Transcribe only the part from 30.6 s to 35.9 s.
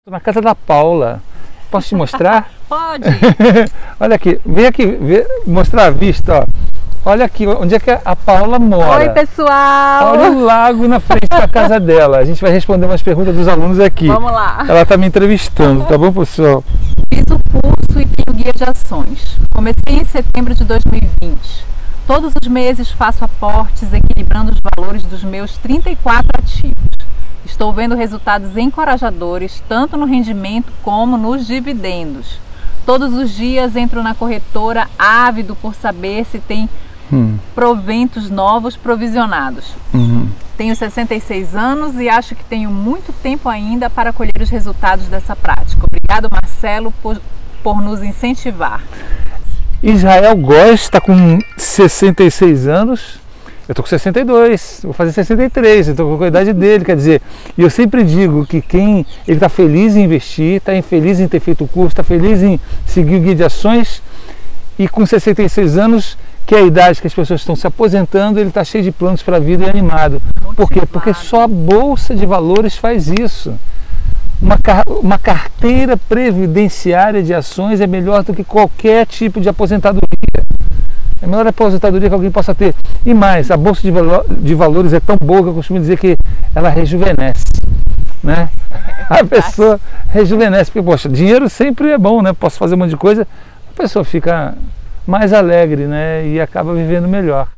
como nos dividendos. Todos os dias entro na corretora ávido por